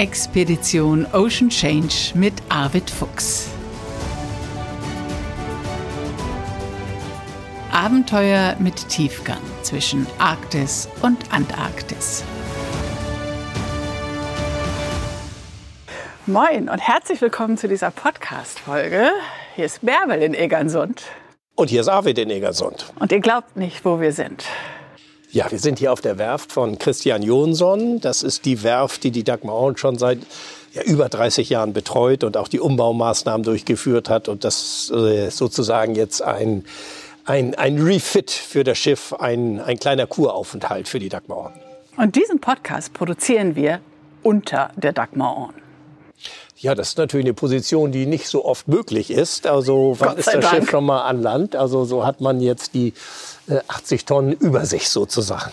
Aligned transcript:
Expedition 0.00 1.06
Ocean 1.12 1.50
Change 1.50 2.12
mit 2.14 2.32
Arvid 2.48 2.88
Fuchs. 2.88 3.50
Abenteuer 7.70 8.56
mit 8.60 8.88
Tiefgang 8.88 9.42
zwischen 9.60 10.06
Arktis 10.18 10.88
und 11.02 11.18
Antarktis. 11.30 12.24
Moin 16.24 16.70
und 16.70 16.78
herzlich 16.78 17.20
willkommen 17.20 17.58
zu 17.58 17.68
dieser 17.68 17.90
Podcast-Folge. 17.90 19.10
Hier 19.54 19.66
ist 19.66 19.84
Bärbel 19.84 20.22
in 20.22 20.32
Egersund. 20.32 21.02
Und 21.56 21.68
hier 21.68 21.82
ist 21.82 21.88
Arvid 21.88 22.16
in 22.16 22.30
Egersund. 22.30 22.90
Und 22.98 23.12
ihr 23.12 23.20
glaubt 23.20 23.54
nicht, 23.58 23.84
wo 23.84 24.00
wir 24.00 24.14
sind. 24.14 24.46
Ja, 25.32 25.48
wir 25.50 25.60
sind 25.60 25.78
hier 25.78 25.92
auf 25.92 26.00
der 26.00 26.18
Werft 26.18 26.50
von 26.50 26.78
Christian 26.78 27.22
Jonsson. 27.22 28.00
Das 28.00 28.24
ist 28.24 28.44
die 28.44 28.64
Werft, 28.64 29.04
die 29.04 29.12
die 29.12 29.22
Dagmar 29.22 29.54
Owen 29.54 29.76
schon 29.76 29.96
seit 29.96 30.18
ja, 30.72 30.82
über 30.82 31.08
30 31.08 31.48
Jahren 31.50 31.72
betreut 31.72 32.24
und 32.24 32.36
auch 32.36 32.48
die 32.48 32.58
Umbaumaßnahmen 32.58 33.44
durchgeführt 33.44 34.08
hat. 34.08 34.28
Und 34.28 34.42
das 34.42 34.90
äh, 34.90 35.30
sozusagen 35.30 35.94
jetzt 35.94 36.20
ein, 36.20 36.64
ein, 37.26 37.54
ein 37.54 37.80
Refit 37.80 38.32
für 38.32 38.64
das 38.64 38.78
Schiff, 38.78 39.12
ein, 39.12 39.60
ein 39.60 39.78
kleiner 39.78 40.08
Kuraufenthalt 40.08 40.88
für 40.88 40.98
die 40.98 41.08
Dagmar 41.08 41.38
Owen. 41.38 41.52
Und 41.96 42.16
diesen 42.16 42.40
Podcast 42.40 42.92
produzieren 42.92 43.54
wir 43.54 43.80
unter 44.24 44.70
der 44.74 44.92
Dagmar 44.92 45.36
Owen. 45.36 45.60
Ja, 46.56 46.74
das 46.74 46.88
ist 46.88 46.98
natürlich 46.98 47.24
eine 47.24 47.34
Position, 47.34 47.90
die 47.90 48.04
nicht 48.04 48.26
so 48.26 48.44
oft 48.44 48.68
möglich 48.68 49.10
ist. 49.10 49.46
Also 49.46 49.96
wann 49.98 50.18
ist 50.18 50.26
das 50.26 50.40
Dank. 50.40 50.54
Schiff 50.54 50.70
schon 50.70 50.84
mal 50.84 51.04
an 51.04 51.22
Land? 51.22 51.56
Also 51.56 51.86
so 51.86 52.04
hat 52.04 52.20
man 52.20 52.40
jetzt 52.40 52.74
die 52.74 52.92
80 53.68 54.00
äh, 54.00 54.04
Tonnen 54.04 54.32
über 54.32 54.64
sich 54.66 54.88
sozusagen. 54.88 55.52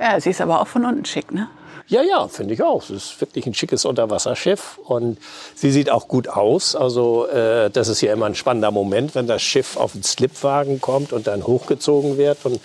Ja, 0.00 0.20
sie 0.20 0.30
ist 0.30 0.40
aber 0.40 0.60
auch 0.60 0.66
von 0.66 0.84
unten 0.84 1.04
schick, 1.04 1.32
ne? 1.32 1.48
Ja, 1.88 2.02
ja, 2.02 2.28
finde 2.28 2.54
ich 2.54 2.62
auch. 2.62 2.82
Es 2.82 2.90
ist 2.90 3.20
wirklich 3.20 3.46
ein 3.46 3.54
schickes 3.54 3.84
Unterwasserschiff 3.84 4.78
und 4.84 5.18
sie 5.54 5.70
sieht 5.70 5.90
auch 5.90 6.08
gut 6.08 6.28
aus. 6.28 6.76
Also 6.76 7.26
äh, 7.26 7.70
das 7.70 7.88
ist 7.88 8.00
ja 8.00 8.12
immer 8.12 8.26
ein 8.26 8.34
spannender 8.34 8.70
Moment, 8.70 9.14
wenn 9.14 9.26
das 9.26 9.42
Schiff 9.42 9.76
auf 9.76 9.92
den 9.92 10.02
Slipwagen 10.02 10.80
kommt 10.80 11.12
und 11.12 11.26
dann 11.26 11.46
hochgezogen 11.46 12.18
wird 12.18 12.38
und 12.44 12.60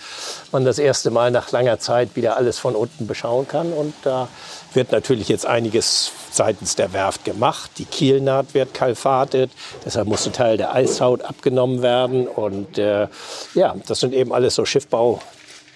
man 0.52 0.64
das 0.64 0.78
erste 0.78 1.10
Mal 1.10 1.30
nach 1.30 1.50
langer 1.52 1.78
Zeit 1.78 2.16
wieder 2.16 2.36
alles 2.36 2.58
von 2.58 2.74
unten 2.74 3.06
beschauen 3.06 3.46
kann. 3.48 3.72
Und 3.72 3.94
da 4.02 4.28
wird 4.74 4.92
natürlich 4.92 5.28
jetzt 5.28 5.46
einiges 5.46 6.12
seitens 6.30 6.76
der 6.76 6.92
Werft 6.92 7.24
gemacht. 7.24 7.72
Die 7.78 7.84
Kielnaht 7.84 8.54
wird 8.54 8.74
kalfatet, 8.74 9.50
deshalb 9.84 10.08
muss 10.08 10.26
ein 10.26 10.32
Teil 10.32 10.56
der 10.56 10.74
Eishaut 10.74 11.22
abgenommen 11.22 11.82
werden. 11.82 12.26
Und 12.26 12.78
äh, 12.78 13.08
ja, 13.54 13.74
das 13.86 14.00
sind 14.00 14.14
eben 14.14 14.32
alles 14.32 14.54
so 14.54 14.64
Schiffbau. 14.64 15.20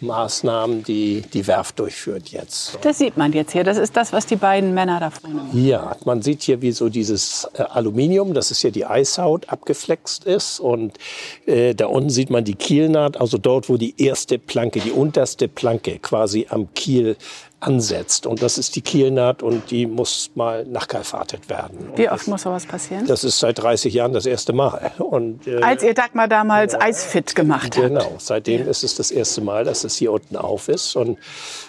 Maßnahmen, 0.02 0.82
die 0.82 1.22
die 1.32 1.46
Werft 1.46 1.78
durchführt 1.78 2.28
jetzt. 2.28 2.78
Das 2.82 2.98
sieht 2.98 3.16
man 3.16 3.32
jetzt 3.32 3.52
hier. 3.52 3.64
Das 3.64 3.78
ist 3.78 3.96
das, 3.96 4.12
was 4.12 4.26
die 4.26 4.36
beiden 4.36 4.74
Männer 4.74 5.00
da 5.00 5.10
vorne 5.10 5.36
machen. 5.36 5.66
Ja, 5.66 5.96
man 6.04 6.22
sieht 6.22 6.42
hier, 6.42 6.60
wie 6.60 6.72
so 6.72 6.88
dieses 6.88 7.48
äh, 7.54 7.62
Aluminium, 7.62 8.34
das 8.34 8.50
ist 8.50 8.60
hier 8.60 8.72
die 8.72 8.84
Eishaut, 8.84 9.48
abgeflext 9.48 10.24
ist. 10.24 10.60
Und 10.60 10.98
äh, 11.46 11.74
da 11.74 11.86
unten 11.86 12.10
sieht 12.10 12.30
man 12.30 12.44
die 12.44 12.54
Kielnaht, 12.54 13.20
also 13.20 13.38
dort, 13.38 13.68
wo 13.68 13.76
die 13.76 13.94
erste 14.02 14.38
Planke, 14.38 14.80
die 14.80 14.92
unterste 14.92 15.48
Planke 15.48 15.98
quasi 15.98 16.46
am 16.50 16.74
Kiel 16.74 17.16
ansetzt. 17.62 18.26
Und 18.26 18.42
das 18.42 18.58
ist 18.58 18.74
die 18.76 18.80
Kielnaht 18.80 19.42
und 19.42 19.70
die 19.70 19.86
muss 19.86 20.30
mal 20.34 20.64
nachkalfatet 20.64 21.48
werden. 21.48 21.90
Wie 21.94 22.08
oft 22.08 22.26
muss 22.26 22.42
sowas 22.42 22.66
passieren? 22.66 23.06
Das 23.06 23.24
ist 23.24 23.38
seit 23.38 23.58
30 23.58 23.94
Jahren 23.94 24.12
das 24.12 24.26
erste 24.26 24.52
Mal. 24.52 24.92
Und, 24.98 25.46
äh, 25.46 25.62
Als 25.62 25.82
ihr 25.82 25.94
Dagmar 25.94 26.28
damals 26.28 26.72
ja, 26.72 26.80
eisfit 26.80 27.34
gemacht 27.34 27.76
habt. 27.76 27.88
Genau, 27.88 28.16
seitdem 28.18 28.64
ja. 28.64 28.70
ist 28.70 28.82
es 28.82 28.96
das 28.96 29.10
erste 29.10 29.40
Mal, 29.40 29.64
dass 29.64 29.84
es 29.84 29.96
hier 29.96 30.12
unten 30.12 30.36
auf 30.36 30.68
ist. 30.68 30.96
Und 30.96 31.18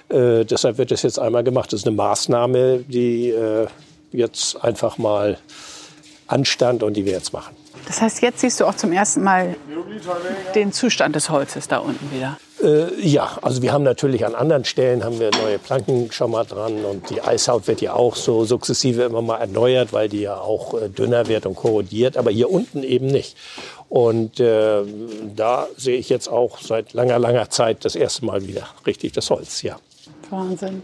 äh, 0.09 0.43
deshalb 0.43 0.77
wird 0.77 0.91
es 0.91 1.03
jetzt 1.03 1.19
einmal 1.19 1.43
gemacht. 1.43 1.71
Das 1.71 1.81
ist 1.81 1.87
eine 1.87 1.95
Maßnahme, 1.95 2.79
die 2.87 3.29
äh, 3.29 3.67
jetzt 4.11 4.63
einfach 4.63 4.97
mal 4.97 5.37
anstand 6.27 6.83
und 6.83 6.95
die 6.95 7.05
wir 7.05 7.13
jetzt 7.13 7.33
machen. 7.33 7.55
Das 7.85 8.01
heißt, 8.01 8.21
jetzt 8.21 8.39
siehst 8.39 8.59
du 8.59 8.65
auch 8.65 8.75
zum 8.75 8.91
ersten 8.91 9.23
Mal 9.23 9.55
den 10.55 10.71
Zustand 10.71 11.15
des 11.15 11.29
Holzes 11.29 11.67
da 11.67 11.79
unten 11.79 12.11
wieder. 12.15 12.37
Äh, 12.63 13.01
ja, 13.01 13.37
also 13.41 13.61
wir 13.61 13.73
haben 13.73 13.83
natürlich 13.83 14.25
an 14.25 14.35
anderen 14.35 14.63
Stellen 14.63 15.03
haben 15.03 15.19
wir 15.19 15.31
neue 15.31 15.59
Planken 15.59 16.11
schon 16.11 16.31
mal 16.31 16.45
dran 16.45 16.85
und 16.85 17.09
die 17.09 17.21
Eishaut 17.21 17.67
wird 17.67 17.81
ja 17.81 17.93
auch 17.93 18.15
so 18.15 18.45
sukzessive 18.45 19.03
immer 19.03 19.21
mal 19.21 19.37
erneuert, 19.37 19.91
weil 19.91 20.07
die 20.07 20.21
ja 20.21 20.37
auch 20.37 20.73
äh, 20.73 20.89
dünner 20.89 21.27
wird 21.27 21.45
und 21.45 21.55
korrodiert, 21.55 22.15
aber 22.15 22.31
hier 22.31 22.49
unten 22.49 22.83
eben 22.83 23.07
nicht. 23.07 23.35
Und 23.89 24.39
äh, 24.39 24.81
da 25.35 25.67
sehe 25.77 25.97
ich 25.97 26.09
jetzt 26.09 26.29
auch 26.29 26.59
seit 26.59 26.93
langer, 26.93 27.19
langer 27.19 27.49
Zeit 27.49 27.83
das 27.85 27.95
erste 27.95 28.25
Mal 28.25 28.47
wieder 28.47 28.67
richtig 28.87 29.11
das 29.11 29.29
Holz, 29.29 29.61
ja. 29.61 29.77
Wahnsinn. 30.29 30.83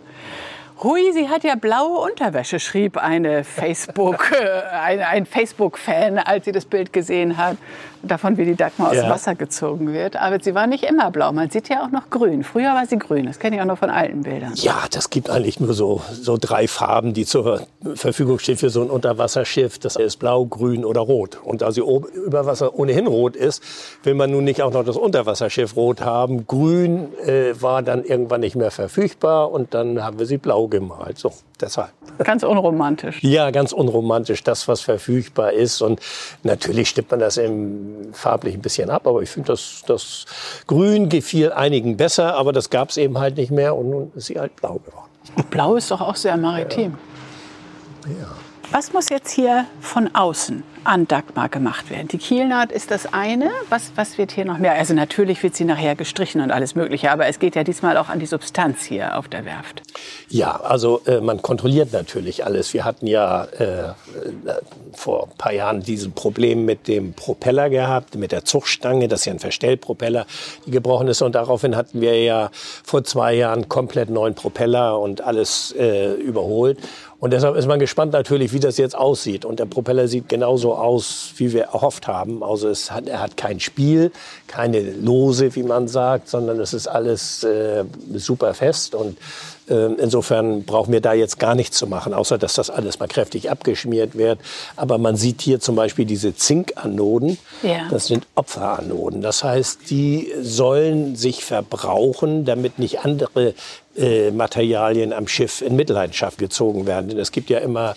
Hui, 0.84 1.12
sie 1.12 1.28
hat 1.28 1.44
ja 1.44 1.56
blaue 1.56 2.00
Unterwäsche, 2.00 2.60
schrieb 2.60 2.98
eine 2.98 3.44
Facebook, 3.44 4.32
äh, 4.40 4.62
ein, 4.78 5.00
ein 5.02 5.26
Facebook-Fan, 5.26 6.20
als 6.20 6.46
sie 6.46 6.52
das 6.52 6.66
Bild 6.66 6.94
gesehen 6.94 7.38
hat 7.38 7.58
davon, 8.04 8.38
wie 8.38 8.46
die 8.46 8.56
Dagmar 8.56 8.94
ja. 8.94 9.04
aus 9.04 9.10
Wasser 9.10 9.36
gezogen 9.36 9.94
wird. 9.94 10.16
Aber 10.16 10.40
sie 10.42 10.56
war 10.56 10.68
nicht 10.68 10.84
immer 10.84 11.12
blau. 11.12 11.32
Man 11.32 11.50
sieht 11.50 11.70
ja 11.70 11.84
auch 11.84 11.92
noch 11.92 12.10
grün. 12.10 12.44
Früher 12.44 12.74
war 12.74 12.86
sie 12.86 12.98
grün. 12.98 13.26
Das 13.26 13.40
kenne 13.40 13.56
ich 13.56 13.62
auch 13.62 13.66
noch 13.66 13.78
von 13.78 13.90
alten 13.90 14.24
Bildern. 14.24 14.54
Ja, 14.56 14.84
das 14.92 15.10
gibt 15.10 15.30
eigentlich 15.30 15.60
nur 15.60 15.74
so, 15.74 16.02
so 16.12 16.38
drei 16.40 16.68
Farben, 16.68 17.14
die 17.14 17.26
zur 17.26 17.62
Verfügung 17.96 18.40
stehen 18.40 18.58
für 18.58 18.70
so 18.70 18.82
ein 18.82 18.90
Unterwasserschiff. 18.90 19.80
Das 19.80 19.96
ist 19.96 20.18
blau, 20.18 20.46
grün 20.46 20.86
oder 20.86 21.02
rot. 21.02 21.40
Und 21.44 21.62
da 21.62 21.72
sie 21.72 21.82
über 21.82 22.46
Wasser 22.46 22.78
ohnehin 22.78 23.08
rot 23.08 23.36
ist, 23.36 23.64
will 24.04 24.14
man 24.14 24.32
nun 24.32 24.44
nicht 24.44 24.62
auch 24.62 24.72
noch 24.72 24.84
das 24.84 24.98
Unterwasserschiff 24.98 25.76
rot 25.76 26.02
haben. 26.02 26.48
Grün 26.48 27.10
äh, 27.26 27.54
war 27.60 27.82
dann 27.82 28.04
irgendwann 28.04 28.42
nicht 28.42 28.56
mehr 28.56 28.72
verfügbar 28.72 29.52
und 29.52 29.74
dann 29.74 30.04
haben 30.04 30.20
wir 30.20 30.26
sie 30.26 30.38
blau 30.38 30.68
gemalt. 30.68 31.18
So, 31.18 31.34
deshalb. 31.60 31.90
Ganz 32.20 32.44
unromantisch. 32.44 33.24
Ja, 33.24 33.52
ganz 33.52 33.72
unromantisch. 33.72 34.44
Das, 34.44 34.68
was 34.68 34.82
verfügbar 34.82 35.54
ist. 35.54 35.82
Und 35.82 36.00
natürlich 36.44 36.90
stimmt 36.90 37.12
man 37.12 37.20
das 37.20 37.38
im 37.38 37.89
farblich 38.14 38.56
ein 38.56 38.62
bisschen 38.62 38.90
ab, 38.90 39.08
aber 39.08 39.22
ich 39.22 39.30
finde, 39.30 39.48
das, 39.48 39.84
das 39.88 40.26
Grün 40.68 41.10
gefiel 41.10 41.52
einigen 41.52 41.98
besser, 41.98 42.36
aber 42.36 42.54
das 42.54 42.70
gab 42.70 42.90
es 42.90 42.98
eben 42.98 43.18
halt 43.18 43.38
nicht 43.38 43.52
mehr 43.52 43.76
und 43.76 43.90
nun 43.90 44.12
ist 44.16 44.28
sie 44.28 44.40
halt 44.40 44.56
blau 44.56 44.80
geworden. 44.86 45.10
Blau 45.50 45.76
ist 45.76 45.92
doch 45.92 46.02
auch 46.02 46.16
sehr 46.16 46.38
maritim. 46.38 46.98
ja. 48.06 48.12
ja. 48.22 48.49
Was 48.72 48.94
muss 48.94 49.10
jetzt 49.10 49.32
hier 49.32 49.66
von 49.82 50.14
außen 50.14 50.64
an 50.84 51.08
Dagmar 51.08 51.50
gemacht 51.50 51.90
werden? 51.90 52.08
Die 52.08 52.20
Kielnaht 52.20 52.72
ist 52.72 52.92
das 52.92 53.12
eine. 53.12 53.50
Was, 53.70 53.92
was 53.96 54.20
wird 54.20 54.32
hier 54.32 54.46
noch 54.46 54.60
mehr? 54.60 54.74
Also 54.74 54.94
natürlich 54.94 55.42
wird 55.42 55.56
sie 55.56 55.66
nachher 55.66 55.96
gestrichen 55.96 56.40
und 56.40 56.52
alles 56.52 56.76
Mögliche, 56.76 57.10
aber 57.10 57.26
es 57.26 57.40
geht 57.40 57.56
ja 57.56 57.64
diesmal 57.64 57.98
auch 57.98 58.10
an 58.10 58.20
die 58.20 58.28
Substanz 58.28 58.84
hier 58.84 59.18
auf 59.18 59.28
der 59.28 59.44
Werft. 59.44 59.82
Ja, 60.30 60.52
also 60.56 61.02
äh, 61.08 61.20
man 61.20 61.42
kontrolliert 61.42 61.94
natürlich 61.94 62.46
alles. 62.46 62.72
Wir 62.76 62.86
hatten 62.86 63.08
ja 63.08 63.46
äh, 63.46 63.94
vor 64.94 65.24
ein 65.24 65.38
paar 65.38 65.54
Jahren 65.54 65.82
dieses 65.82 66.12
Problem 66.12 66.66
mit 66.66 66.88
dem 66.88 67.14
Propeller 67.14 67.72
gehabt, 67.72 68.16
mit 68.16 68.32
der 68.32 68.46
Zugstange. 68.46 69.08
Das 69.08 69.22
ist 69.22 69.26
ja 69.26 69.34
ein 69.34 69.40
Verstellpropeller, 69.40 70.28
die 70.68 70.72
gebrochen 70.72 71.08
ist. 71.08 71.24
Und 71.24 71.34
daraufhin 71.34 71.76
hatten 71.76 72.02
wir 72.02 72.22
ja 72.22 72.52
vor 72.84 73.04
zwei 73.04 73.34
Jahren 73.34 73.68
komplett 73.68 74.12
neuen 74.12 74.36
Propeller 74.36 75.00
und 75.00 75.22
alles 75.22 75.74
äh, 75.78 76.14
überholt. 76.14 76.78
Und 77.20 77.32
deshalb 77.32 77.56
ist 77.58 77.68
man 77.68 77.80
gespannt 77.80 78.14
natürlich, 78.14 78.54
wie 78.54 78.62
das 78.62 78.78
jetzt 78.78 78.96
aussieht. 78.96 79.44
Und 79.44 79.60
der 79.60 79.66
Propeller 79.66 80.08
sieht 80.08 80.30
genauso 80.30 80.76
aus, 80.76 81.34
wie 81.36 81.52
wir 81.52 81.64
erhofft 81.64 82.08
haben. 82.08 82.44
Also 82.44 82.70
es 82.70 82.92
hat, 82.92 83.10
er 83.10 83.22
hat 83.22 83.36
kein 83.36 83.60
Spiel, 83.60 84.12
keine 84.48 84.80
Lose, 84.80 85.54
wie 85.56 85.64
man 85.64 85.90
sagt, 85.90 86.30
sondern 86.30 86.60
es 86.62 86.74
ist 86.74 86.88
alles 86.88 87.44
äh, 87.44 87.84
super 88.14 88.54
fest. 88.54 88.96
Und 88.96 89.18
ähm, 89.70 89.98
insofern 90.00 90.64
brauchen 90.64 90.94
wir 90.94 91.02
da 91.02 91.14
jetzt 91.14 91.40
gar 91.40 91.56
nichts 91.56 91.78
zu 91.78 91.88
machen, 91.88 92.14
außer 92.14 92.38
dass 92.38 92.54
das 92.54 92.70
alles 92.70 93.00
mal 93.00 93.08
kräftig 93.08 93.52
abgeschmiert 93.52 94.18
wird. 94.18 94.40
Aber 94.78 94.98
man 94.98 95.18
sieht 95.18 95.42
hier 95.42 95.60
zum 95.60 95.76
Beispiel 95.76 96.06
diese 96.06 96.34
Zinkanoden. 96.36 97.38
Ja. 97.64 97.88
Das 97.90 98.08
sind 98.08 98.28
Opferanoden. 98.36 99.22
Das 99.22 99.44
heißt, 99.44 99.90
die 99.90 100.32
sollen 100.42 101.18
sich 101.18 101.44
verbrauchen, 101.44 102.46
damit 102.46 102.80
nicht 102.80 103.04
andere 103.04 103.54
äh, 104.00 104.32
Materialien 104.32 105.14
am 105.14 105.28
Schiff 105.28 105.62
in 105.62 105.76
Mitleidenschaft 105.76 106.38
gezogen 106.38 106.88
werden. 106.88 107.10
Denn 107.10 107.20
es 107.20 107.32
gibt 107.32 107.50
ja 107.50 107.60
immer 107.60 107.96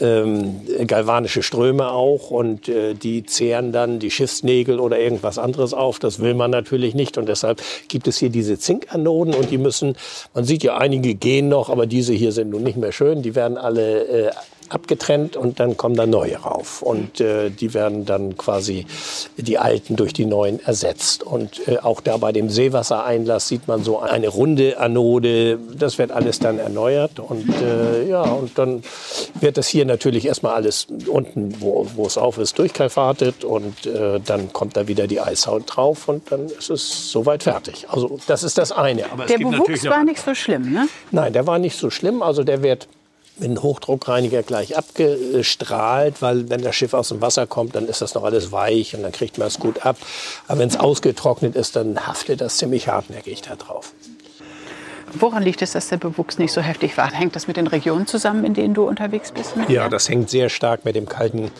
ähm, 0.00 0.60
galvanische 0.86 1.42
Ströme 1.42 1.90
auch 1.90 2.30
und 2.30 2.68
äh, 2.68 2.94
die 2.94 3.24
zehren 3.24 3.72
dann 3.72 3.98
die 3.98 4.10
Schiffsnägel 4.10 4.78
oder 4.78 4.98
irgendwas 4.98 5.38
anderes 5.38 5.74
auf. 5.74 5.98
Das 5.98 6.20
will 6.20 6.34
man 6.34 6.50
natürlich 6.50 6.94
nicht 6.94 7.18
und 7.18 7.28
deshalb 7.28 7.62
gibt 7.88 8.08
es 8.08 8.18
hier 8.18 8.30
diese 8.30 8.58
Zinkanoden 8.58 9.34
und 9.34 9.50
die 9.50 9.58
müssen, 9.58 9.96
man 10.34 10.44
sieht 10.44 10.62
ja 10.62 10.76
einige 10.76 11.14
gehen 11.14 11.48
noch, 11.48 11.68
aber 11.68 11.86
diese 11.86 12.12
hier 12.12 12.32
sind 12.32 12.50
nun 12.50 12.62
nicht 12.62 12.76
mehr 12.76 12.92
schön. 12.92 13.22
Die 13.22 13.34
werden 13.34 13.58
alle 13.58 14.04
äh, 14.04 14.30
abgetrennt 14.70 15.36
und 15.36 15.60
dann 15.60 15.76
kommen 15.76 15.96
da 15.96 16.06
neue 16.06 16.36
rauf. 16.36 16.82
Und 16.82 17.20
äh, 17.20 17.50
die 17.50 17.74
werden 17.74 18.06
dann 18.06 18.36
quasi 18.36 18.86
die 19.36 19.58
alten 19.58 19.96
durch 19.96 20.12
die 20.12 20.26
neuen 20.26 20.60
ersetzt. 20.64 21.22
Und 21.22 21.66
äh, 21.68 21.78
auch 21.78 22.00
da 22.00 22.16
bei 22.16 22.32
dem 22.32 22.48
Seewassereinlass 22.48 23.48
sieht 23.48 23.68
man 23.68 23.82
so 23.84 24.00
eine 24.00 24.28
runde 24.28 24.78
Anode. 24.78 25.58
Das 25.76 25.98
wird 25.98 26.12
alles 26.12 26.38
dann 26.38 26.58
erneuert. 26.58 27.18
Und 27.18 27.48
äh, 27.62 28.08
ja, 28.08 28.22
und 28.22 28.56
dann 28.58 28.82
wird 29.40 29.56
das 29.56 29.68
hier 29.68 29.84
natürlich 29.84 30.26
erstmal 30.26 30.54
alles 30.54 30.86
unten, 31.06 31.60
wo, 31.60 31.86
wo 31.94 32.06
es 32.06 32.16
auf 32.16 32.38
ist, 32.38 32.58
durchkalfatet. 32.58 33.44
Und 33.44 33.86
äh, 33.86 34.20
dann 34.24 34.52
kommt 34.52 34.76
da 34.76 34.88
wieder 34.88 35.06
die 35.06 35.20
Eishaut 35.20 35.64
drauf 35.66 36.08
und 36.08 36.30
dann 36.30 36.46
ist 36.46 36.70
es 36.70 37.10
soweit 37.10 37.42
fertig. 37.42 37.86
Also 37.88 38.18
das 38.26 38.42
ist 38.42 38.58
das 38.58 38.72
eine. 38.72 39.10
Aber 39.10 39.26
der 39.26 39.38
Bewuchs 39.38 39.84
war 39.86 40.04
nicht 40.04 40.22
so 40.22 40.34
schlimm, 40.34 40.72
ne? 40.72 40.88
Nein, 41.10 41.32
der 41.32 41.46
war 41.46 41.58
nicht 41.58 41.76
so 41.76 41.90
schlimm. 41.90 42.22
Also 42.22 42.44
der 42.44 42.62
wird 42.62 42.88
mit 43.40 43.48
einem 43.48 43.62
Hochdruckreiniger 43.62 44.42
gleich 44.42 44.76
abgestrahlt, 44.76 46.22
weil 46.22 46.48
wenn 46.48 46.62
das 46.62 46.76
Schiff 46.76 46.94
aus 46.94 47.08
dem 47.08 47.20
Wasser 47.20 47.46
kommt, 47.46 47.74
dann 47.74 47.88
ist 47.88 48.02
das 48.02 48.14
noch 48.14 48.24
alles 48.24 48.52
weich 48.52 48.94
und 48.94 49.02
dann 49.02 49.12
kriegt 49.12 49.38
man 49.38 49.48
es 49.48 49.58
gut 49.58 49.84
ab. 49.84 49.96
Aber 50.46 50.60
wenn 50.60 50.68
es 50.68 50.78
ausgetrocknet 50.78 51.56
ist, 51.56 51.76
dann 51.76 52.06
haftet 52.06 52.40
das 52.40 52.58
ziemlich 52.58 52.88
hartnäckig 52.88 53.42
da 53.42 53.56
drauf. 53.56 53.92
Woran 55.14 55.42
liegt 55.42 55.62
es, 55.62 55.72
dass 55.72 55.88
der 55.88 55.96
Bewuchs 55.96 56.38
nicht 56.38 56.52
so 56.52 56.60
heftig 56.60 56.96
war? 56.96 57.10
Hängt 57.10 57.34
das 57.34 57.46
mit 57.46 57.56
den 57.56 57.66
Regionen 57.66 58.06
zusammen, 58.06 58.44
in 58.44 58.54
denen 58.54 58.74
du 58.74 58.86
unterwegs 58.86 59.32
bist? 59.32 59.54
Ja, 59.68 59.88
das 59.88 60.08
hängt 60.08 60.30
sehr 60.30 60.48
stark 60.48 60.84
mit 60.84 60.94
dem 60.94 61.08
kalten 61.08 61.50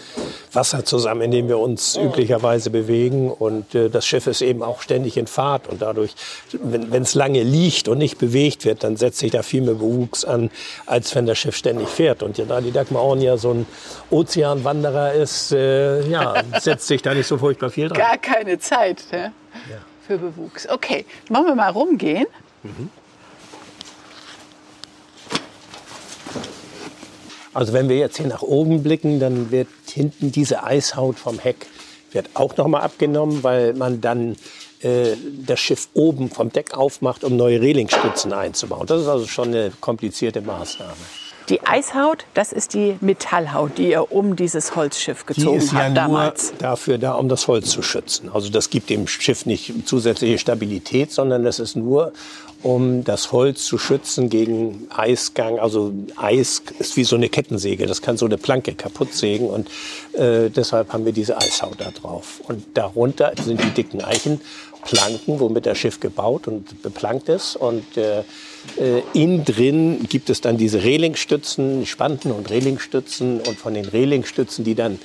Wasser 0.52 0.84
zusammen, 0.84 1.22
in 1.22 1.30
dem 1.30 1.48
wir 1.48 1.58
uns 1.58 1.96
üblicherweise 1.96 2.70
bewegen. 2.70 3.30
Und 3.30 3.74
äh, 3.74 3.88
das 3.88 4.06
Schiff 4.06 4.26
ist 4.26 4.42
eben 4.42 4.62
auch 4.62 4.82
ständig 4.82 5.16
in 5.16 5.26
Fahrt. 5.26 5.68
Und 5.68 5.82
dadurch, 5.82 6.14
wenn 6.52 7.02
es 7.02 7.14
lange 7.14 7.42
liegt 7.42 7.88
und 7.88 7.98
nicht 7.98 8.18
bewegt 8.18 8.64
wird, 8.64 8.84
dann 8.84 8.96
setzt 8.96 9.18
sich 9.18 9.30
da 9.30 9.42
viel 9.42 9.62
mehr 9.62 9.74
Bewuchs 9.74 10.24
an, 10.24 10.50
als 10.86 11.14
wenn 11.14 11.26
das 11.26 11.38
Schiff 11.38 11.56
ständig 11.56 11.88
fährt. 11.88 12.22
Und 12.22 12.38
ja, 12.38 12.44
da 12.44 12.60
die 12.60 12.72
Dagmar 12.72 13.02
Orn 13.02 13.20
ja 13.20 13.36
so 13.36 13.52
ein 13.52 13.66
Ozeanwanderer 14.10 15.12
ist, 15.14 15.52
äh, 15.52 16.08
ja, 16.08 16.42
setzt 16.60 16.86
sich 16.86 17.02
da 17.02 17.14
nicht 17.14 17.26
so 17.26 17.38
furchtbar 17.38 17.70
viel 17.70 17.88
dran. 17.88 17.98
Gar 17.98 18.18
keine 18.18 18.58
Zeit 18.58 19.04
ne? 19.12 19.32
ja. 19.70 19.78
für 20.06 20.18
Bewuchs. 20.18 20.68
Okay, 20.68 21.04
wollen 21.28 21.46
wir 21.46 21.54
mal 21.54 21.70
rumgehen? 21.70 22.26
Mhm. 22.62 22.90
Also 27.52 27.72
wenn 27.72 27.88
wir 27.88 27.96
jetzt 27.96 28.16
hier 28.16 28.26
nach 28.26 28.42
oben 28.42 28.82
blicken, 28.82 29.18
dann 29.18 29.50
wird 29.50 29.68
hinten 29.92 30.30
diese 30.30 30.62
Eishaut 30.62 31.18
vom 31.18 31.38
Heck 31.38 31.66
wird 32.12 32.30
auch 32.34 32.56
noch 32.56 32.66
mal 32.66 32.80
abgenommen, 32.80 33.42
weil 33.42 33.74
man 33.74 34.00
dann 34.00 34.36
äh, 34.80 35.16
das 35.46 35.60
Schiff 35.60 35.88
oben 35.94 36.30
vom 36.30 36.50
Deck 36.50 36.74
aufmacht, 36.74 37.24
um 37.24 37.36
neue 37.36 37.60
Relingstützen 37.60 38.32
einzubauen. 38.32 38.86
Das 38.86 39.02
ist 39.02 39.08
also 39.08 39.26
schon 39.26 39.48
eine 39.48 39.72
komplizierte 39.80 40.40
Maßnahme. 40.40 40.96
Die 41.50 41.60
Eishaut, 41.66 42.26
das 42.32 42.52
ist 42.52 42.74
die 42.74 42.96
Metallhaut, 43.00 43.76
die 43.76 43.90
ihr 43.90 44.12
um 44.12 44.36
dieses 44.36 44.76
Holzschiff 44.76 45.26
gezogen 45.26 45.58
die 45.58 45.64
ist 45.64 45.72
habt 45.72 45.88
ja 45.88 45.90
damals. 45.90 46.50
Nur 46.52 46.58
dafür 46.60 46.96
da, 46.96 47.14
um 47.14 47.28
das 47.28 47.48
Holz 47.48 47.70
zu 47.70 47.82
schützen. 47.82 48.30
Also 48.32 48.50
das 48.50 48.70
gibt 48.70 48.88
dem 48.88 49.08
Schiff 49.08 49.46
nicht 49.46 49.72
zusätzliche 49.84 50.38
Stabilität, 50.38 51.10
sondern 51.10 51.42
das 51.42 51.58
ist 51.58 51.74
nur, 51.74 52.12
um 52.62 53.02
das 53.02 53.32
Holz 53.32 53.64
zu 53.64 53.78
schützen 53.78 54.28
gegen 54.28 54.86
Eisgang. 54.94 55.58
Also 55.58 55.92
Eis 56.16 56.62
ist 56.78 56.96
wie 56.96 57.04
so 57.04 57.16
eine 57.16 57.28
Kettensäge, 57.28 57.86
das 57.86 58.00
kann 58.00 58.16
so 58.16 58.26
eine 58.26 58.38
Planke 58.38 58.74
kaputt 58.74 59.12
sägen 59.12 59.48
und 59.48 59.68
äh, 60.12 60.50
deshalb 60.50 60.92
haben 60.92 61.04
wir 61.04 61.12
diese 61.12 61.36
Eishaut 61.36 61.80
da 61.80 61.90
drauf. 61.90 62.42
Und 62.46 62.62
darunter 62.74 63.32
sind 63.42 63.60
die 63.60 63.70
dicken 63.70 64.04
Eichenplanken, 64.82 65.40
womit 65.40 65.66
das 65.66 65.78
Schiff 65.78 66.00
gebaut 66.00 66.48
und 66.48 66.82
beplankt 66.82 67.28
ist. 67.28 67.56
Und 67.56 67.96
äh, 67.96 68.20
äh, 68.20 69.02
innen 69.12 69.44
drin 69.44 70.06
gibt 70.08 70.30
es 70.30 70.40
dann 70.40 70.56
diese 70.56 70.82
Relingstützen, 70.82 71.86
Spanten 71.86 72.32
und 72.32 72.50
Relingstützen 72.50 73.40
und 73.40 73.58
von 73.58 73.74
den 73.74 73.84
Relingstützen, 73.84 74.64
die 74.64 74.74
dann 74.74 74.98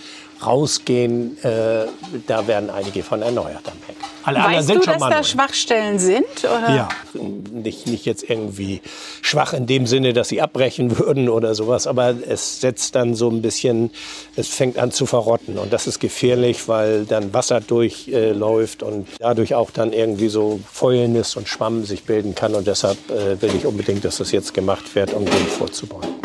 rausgehen, 0.43 1.37
äh, 1.43 1.85
da 2.27 2.47
werden 2.47 2.69
einige 2.69 3.03
von 3.03 3.21
erneuert 3.21 3.63
am 3.65 3.77
Heck. 3.87 3.95
Alle 4.23 4.39
weißt 4.39 4.69
du, 4.69 4.79
dass 4.79 4.97
da 4.97 5.23
Schwachstellen 5.23 5.99
sind? 5.99 6.25
Oder? 6.39 6.75
Ja, 6.75 6.89
nicht, 7.13 7.85
nicht 7.85 8.05
jetzt 8.05 8.27
irgendwie 8.27 8.81
schwach 9.21 9.53
in 9.53 9.67
dem 9.67 9.85
Sinne, 9.85 10.13
dass 10.13 10.29
sie 10.29 10.41
abbrechen 10.41 10.97
würden 10.99 11.29
oder 11.29 11.53
sowas, 11.55 11.87
aber 11.87 12.15
es 12.27 12.59
setzt 12.59 12.95
dann 12.95 13.13
so 13.13 13.29
ein 13.29 13.41
bisschen, 13.41 13.91
es 14.35 14.49
fängt 14.49 14.77
an 14.77 14.91
zu 14.91 15.05
verrotten 15.05 15.57
und 15.57 15.71
das 15.71 15.87
ist 15.87 15.99
gefährlich, 15.99 16.67
weil 16.67 17.05
dann 17.05 17.33
Wasser 17.33 17.61
durchläuft 17.61 18.81
äh, 18.81 18.85
und 18.85 19.07
dadurch 19.19 19.53
auch 19.53 19.71
dann 19.71 19.93
irgendwie 19.93 20.29
so 20.29 20.59
Fäulnis 20.71 21.35
und 21.35 21.47
Schwamm 21.47 21.85
sich 21.85 22.03
bilden 22.03 22.33
kann 22.33 22.55
und 22.55 22.65
deshalb 22.67 22.97
äh, 23.09 23.41
will 23.41 23.53
ich 23.55 23.65
unbedingt, 23.65 24.03
dass 24.05 24.17
das 24.17 24.31
jetzt 24.31 24.53
gemacht 24.53 24.95
wird, 24.95 25.13
um 25.13 25.25
dem 25.25 25.47
vorzubeugen. 25.47 26.24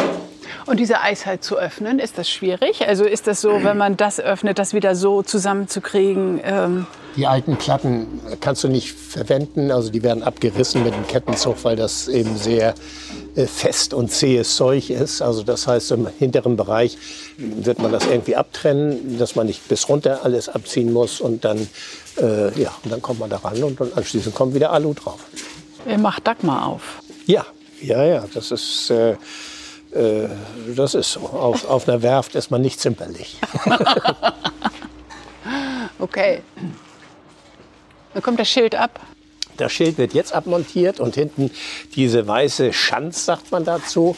Und 0.70 0.76
diese 0.76 1.00
Eisheit 1.00 1.42
zu 1.42 1.56
öffnen, 1.56 1.98
ist 1.98 2.16
das 2.16 2.30
schwierig? 2.30 2.86
Also 2.86 3.04
ist 3.04 3.26
das 3.26 3.40
so, 3.40 3.64
wenn 3.64 3.76
man 3.76 3.96
das 3.96 4.20
öffnet, 4.20 4.56
das 4.56 4.72
wieder 4.72 4.94
so 4.94 5.20
zusammenzukriegen? 5.20 6.40
Ähm 6.44 6.86
die 7.16 7.26
alten 7.26 7.56
Platten 7.56 8.20
kannst 8.40 8.62
du 8.62 8.68
nicht 8.68 8.92
verwenden, 8.92 9.72
also 9.72 9.90
die 9.90 10.04
werden 10.04 10.22
abgerissen 10.22 10.84
mit 10.84 10.94
dem 10.94 11.04
Kettenzug, 11.08 11.56
weil 11.64 11.74
das 11.74 12.06
eben 12.06 12.36
sehr 12.36 12.74
äh, 13.34 13.46
fest 13.46 13.94
und 13.94 14.12
zähes 14.12 14.54
Zeug 14.54 14.90
ist. 14.90 15.22
Also 15.22 15.42
das 15.42 15.66
heißt, 15.66 15.90
im 15.90 16.06
hinteren 16.06 16.56
Bereich 16.56 16.96
wird 17.36 17.80
man 17.80 17.90
das 17.90 18.06
irgendwie 18.06 18.36
abtrennen, 18.36 19.18
dass 19.18 19.34
man 19.34 19.48
nicht 19.48 19.66
bis 19.66 19.88
runter 19.88 20.20
alles 20.22 20.48
abziehen 20.48 20.92
muss 20.92 21.20
und 21.20 21.44
dann, 21.44 21.68
äh, 22.22 22.62
ja, 22.62 22.72
und 22.84 22.92
dann 22.92 23.02
kommt 23.02 23.18
man 23.18 23.28
da 23.28 23.38
ran 23.38 23.60
und 23.64 23.80
dann 23.80 23.92
anschließend 23.92 24.36
kommt 24.36 24.54
wieder 24.54 24.70
Alu 24.70 24.94
drauf. 24.94 25.18
Ihr 25.84 25.98
macht 25.98 26.28
Dagmar 26.28 26.68
auf. 26.68 27.02
Ja, 27.26 27.44
ja, 27.82 28.04
ja, 28.04 28.24
das 28.32 28.52
ist... 28.52 28.90
Äh, 28.90 29.16
äh, 29.92 30.28
das 30.74 30.94
ist 30.94 31.12
so. 31.12 31.20
Auf, 31.20 31.68
auf 31.68 31.88
einer 31.88 32.02
Werft 32.02 32.34
ist 32.34 32.50
man 32.50 32.62
nicht 32.62 32.80
zimperlich. 32.80 33.38
okay. 35.98 36.42
Dann 38.14 38.22
kommt 38.22 38.40
das 38.40 38.48
Schild 38.48 38.74
ab. 38.74 39.00
Das 39.56 39.72
Schild 39.72 39.98
wird 39.98 40.14
jetzt 40.14 40.32
abmontiert 40.32 41.00
und 41.00 41.14
hinten 41.14 41.50
diese 41.94 42.26
weiße 42.26 42.72
Schanz, 42.72 43.26
sagt 43.26 43.52
man 43.52 43.64
dazu, 43.64 44.16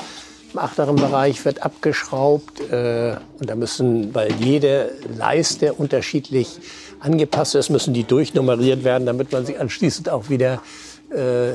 im 0.53 0.59
achteren 0.59 0.97
Bereich 0.97 1.45
wird 1.45 1.63
abgeschraubt. 1.63 2.61
Äh, 2.71 3.17
und 3.39 3.51
da 3.51 3.55
müssen, 3.55 4.15
weil 4.15 4.33
jede 4.35 4.93
Leiste 5.17 5.73
unterschiedlich 5.73 6.49
angepasst 7.01 7.55
ist, 7.55 7.71
müssen 7.71 7.95
die 7.95 8.05
durchnummeriert 8.05 8.85
werden, 8.85 9.07
damit 9.07 9.33
man 9.33 9.45
sie 9.45 9.57
anschließend 9.57 10.09
auch 10.09 10.29
wieder 10.29 10.63
äh, 11.15 11.55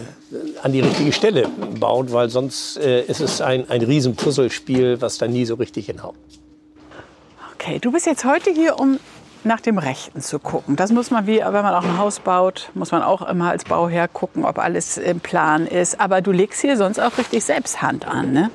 an 0.61 0.71
die 0.71 0.81
richtige 0.81 1.11
Stelle 1.11 1.47
baut, 1.79 2.11
weil 2.11 2.29
sonst 2.29 2.77
äh, 2.77 3.03
ist 3.03 3.21
es 3.21 3.41
ein, 3.41 3.69
ein 3.69 3.81
Riesenpuzzlespiel, 3.81 5.01
was 5.01 5.17
dann 5.17 5.31
nie 5.31 5.45
so 5.45 5.55
richtig 5.55 5.87
hinhaut. 5.87 6.15
Okay, 7.55 7.79
du 7.79 7.91
bist 7.91 8.05
jetzt 8.05 8.23
heute 8.23 8.51
hier, 8.51 8.79
um 8.79 8.99
nach 9.43 9.61
dem 9.61 9.77
Rechten 9.77 10.21
zu 10.21 10.39
gucken. 10.39 10.75
Das 10.75 10.91
muss 10.91 11.09
man, 11.09 11.25
wie 11.25 11.39
wenn 11.39 11.51
man 11.51 11.73
auch 11.73 11.83
ein 11.83 11.97
Haus 11.97 12.19
baut, 12.19 12.69
muss 12.73 12.91
man 12.91 13.01
auch 13.01 13.27
immer 13.27 13.49
als 13.49 13.63
Bauherr 13.63 14.07
gucken, 14.07 14.45
ob 14.45 14.59
alles 14.59 14.97
im 14.97 15.19
Plan 15.19 15.65
ist. 15.65 15.99
Aber 15.99 16.21
du 16.21 16.31
legst 16.31 16.61
hier 16.61 16.77
sonst 16.77 16.99
auch 16.99 17.17
richtig 17.17 17.43
selbst 17.43 17.81
Hand 17.81 18.07
an, 18.07 18.33
ne? 18.33 18.51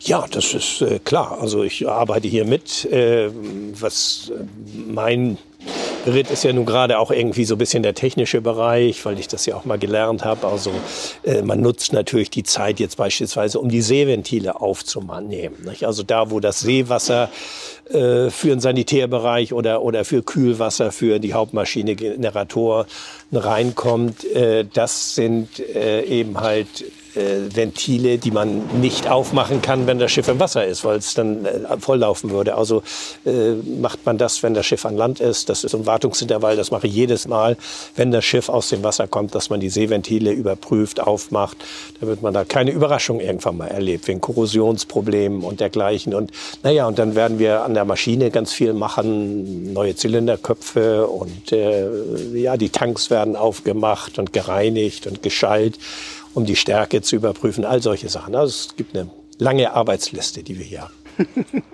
Ja, 0.00 0.24
das 0.30 0.54
ist 0.54 0.80
äh, 0.80 0.98
klar. 0.98 1.38
Also 1.40 1.62
ich 1.62 1.88
arbeite 1.88 2.28
hier 2.28 2.44
mit, 2.44 2.84
äh, 2.86 3.30
was 3.78 4.32
mein 4.88 5.38
Ritt 6.06 6.30
ist 6.30 6.44
ja 6.44 6.52
nun 6.52 6.66
gerade 6.66 6.98
auch 6.98 7.10
irgendwie 7.10 7.44
so 7.44 7.54
ein 7.54 7.58
bisschen 7.58 7.82
der 7.82 7.94
technische 7.94 8.40
Bereich, 8.40 9.04
weil 9.04 9.18
ich 9.18 9.28
das 9.28 9.46
ja 9.46 9.56
auch 9.56 9.64
mal 9.64 9.78
gelernt 9.78 10.24
habe. 10.24 10.46
Also 10.46 10.70
äh, 11.24 11.42
man 11.42 11.60
nutzt 11.60 11.92
natürlich 11.92 12.30
die 12.30 12.42
Zeit 12.42 12.80
jetzt 12.80 12.96
beispielsweise, 12.96 13.58
um 13.58 13.68
die 13.68 13.82
Seeventile 13.82 14.60
aufzunehmen. 14.60 15.56
Nicht? 15.64 15.84
Also 15.84 16.02
da, 16.02 16.30
wo 16.30 16.40
das 16.40 16.60
Seewasser 16.60 17.30
äh, 17.90 18.30
für 18.30 18.48
den 18.48 18.60
Sanitärbereich 18.60 19.52
oder, 19.52 19.82
oder 19.82 20.04
für 20.04 20.22
Kühlwasser 20.22 20.92
für 20.92 21.18
die 21.18 21.34
Hauptmaschine, 21.34 21.94
Generator 21.94 22.86
reinkommt, 23.32 24.24
äh, 24.24 24.64
das 24.72 25.14
sind 25.14 25.60
äh, 25.60 26.02
eben 26.02 26.40
halt 26.40 26.84
Ventile, 27.16 28.18
die 28.18 28.30
man 28.30 28.80
nicht 28.80 29.08
aufmachen 29.08 29.62
kann, 29.62 29.86
wenn 29.86 29.98
das 29.98 30.12
Schiff 30.12 30.28
im 30.28 30.38
Wasser 30.38 30.66
ist, 30.66 30.84
weil 30.84 30.98
es 30.98 31.14
dann 31.14 31.44
äh, 31.44 31.78
volllaufen 31.78 32.30
würde. 32.30 32.54
Also 32.54 32.82
äh, 33.24 33.52
macht 33.80 34.04
man 34.04 34.18
das, 34.18 34.42
wenn 34.42 34.54
das 34.54 34.66
Schiff 34.66 34.84
an 34.84 34.96
Land 34.96 35.20
ist. 35.20 35.48
Das 35.48 35.64
ist 35.64 35.74
ein 35.74 35.86
Wartungsintervall, 35.86 36.56
das 36.56 36.70
mache 36.70 36.86
ich 36.86 36.94
jedes 36.94 37.26
Mal, 37.26 37.56
wenn 37.94 38.10
das 38.10 38.24
Schiff 38.24 38.48
aus 38.48 38.68
dem 38.68 38.82
Wasser 38.82 39.06
kommt, 39.06 39.34
dass 39.34 39.50
man 39.50 39.60
die 39.60 39.70
Seeventile 39.70 40.32
überprüft, 40.32 41.00
aufmacht, 41.00 41.56
damit 42.00 42.22
man 42.22 42.34
da 42.34 42.44
keine 42.44 42.70
Überraschung 42.70 43.20
irgendwann 43.20 43.56
mal 43.56 43.68
erlebt, 43.68 44.08
wegen 44.08 44.20
Korrosionsproblemen 44.20 45.42
und 45.42 45.60
dergleichen. 45.60 46.14
Und 46.14 46.30
naja, 46.62 46.86
und 46.86 46.98
dann 46.98 47.14
werden 47.14 47.38
wir 47.38 47.62
an 47.62 47.74
der 47.74 47.84
Maschine 47.84 48.30
ganz 48.30 48.52
viel 48.52 48.72
machen, 48.72 49.72
neue 49.72 49.96
Zylinderköpfe 49.96 51.06
und 51.06 51.52
äh, 51.52 51.88
ja, 52.34 52.56
die 52.56 52.68
Tanks 52.68 53.10
werden 53.10 53.36
aufgemacht 53.36 54.18
und 54.18 54.32
gereinigt 54.32 55.06
und 55.06 55.22
geschallt 55.22 55.78
um 56.36 56.44
die 56.44 56.54
Stärke 56.54 57.00
zu 57.00 57.16
überprüfen, 57.16 57.64
all 57.64 57.80
solche 57.80 58.10
Sachen. 58.10 58.34
Also 58.36 58.50
es 58.50 58.76
gibt 58.76 58.94
eine 58.94 59.08
lange 59.38 59.72
Arbeitsliste, 59.72 60.42
die 60.42 60.58
wir 60.58 60.66
hier 60.66 60.82
haben. 60.82 60.92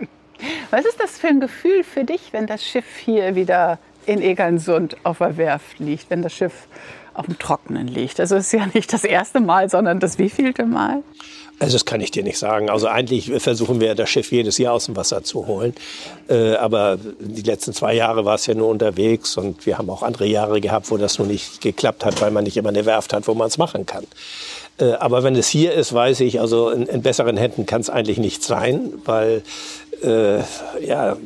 Was 0.70 0.84
ist 0.84 1.00
das 1.00 1.18
für 1.18 1.26
ein 1.26 1.40
Gefühl 1.40 1.82
für 1.82 2.04
dich, 2.04 2.32
wenn 2.32 2.46
das 2.46 2.64
Schiff 2.64 2.84
hier 3.04 3.34
wieder 3.34 3.80
in 4.06 4.22
Egernsund 4.22 4.96
auf 5.02 5.18
der 5.18 5.36
Werft 5.36 5.80
liegt, 5.80 6.10
wenn 6.10 6.22
das 6.22 6.32
Schiff 6.32 6.68
auf 7.12 7.26
dem 7.26 7.40
Trockenen 7.40 7.88
liegt? 7.88 8.20
Also 8.20 8.36
es 8.36 8.46
ist 8.46 8.52
ja 8.52 8.68
nicht 8.72 8.92
das 8.92 9.02
erste 9.02 9.40
Mal, 9.40 9.68
sondern 9.68 9.98
das 9.98 10.20
wievielte 10.20 10.64
Mal? 10.64 11.02
Also 11.58 11.74
das 11.74 11.84
kann 11.84 12.00
ich 12.00 12.10
dir 12.10 12.24
nicht 12.24 12.38
sagen. 12.38 12.70
Also 12.70 12.88
eigentlich 12.88 13.30
versuchen 13.40 13.80
wir 13.80 13.94
das 13.94 14.10
Schiff 14.10 14.32
jedes 14.32 14.58
Jahr 14.58 14.74
aus 14.74 14.86
dem 14.86 14.96
Wasser 14.96 15.22
zu 15.22 15.46
holen. 15.46 15.74
Äh, 16.28 16.54
aber 16.54 16.98
die 17.20 17.42
letzten 17.42 17.72
zwei 17.72 17.94
Jahre 17.94 18.24
war 18.24 18.34
es 18.34 18.46
ja 18.46 18.54
nur 18.54 18.68
unterwegs 18.68 19.36
und 19.36 19.64
wir 19.64 19.78
haben 19.78 19.88
auch 19.88 20.02
andere 20.02 20.26
Jahre 20.26 20.60
gehabt, 20.60 20.90
wo 20.90 20.96
das 20.96 21.18
nur 21.18 21.28
nicht 21.28 21.60
geklappt 21.60 22.04
hat, 22.04 22.20
weil 22.20 22.32
man 22.32 22.44
nicht 22.44 22.56
immer 22.56 22.70
eine 22.70 22.84
Werft 22.84 23.12
hat, 23.12 23.28
wo 23.28 23.34
man 23.34 23.46
es 23.46 23.58
machen 23.58 23.86
kann. 23.86 24.04
Äh, 24.78 24.92
aber 24.94 25.22
wenn 25.22 25.36
es 25.36 25.48
hier 25.48 25.72
ist, 25.72 25.92
weiß 25.92 26.20
ich, 26.20 26.40
also 26.40 26.70
in, 26.70 26.86
in 26.86 27.02
besseren 27.02 27.36
Händen 27.36 27.66
kann 27.66 27.80
es 27.80 27.90
eigentlich 27.90 28.18
nicht 28.18 28.42
sein, 28.42 28.92
weil 29.04 29.42
äh, 30.04 30.42
ja, 30.84 31.16